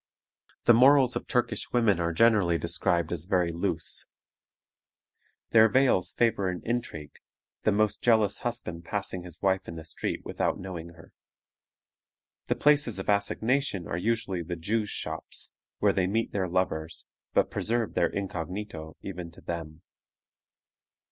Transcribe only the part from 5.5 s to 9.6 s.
Their veils favor an intrigue, the most jealous husband passing his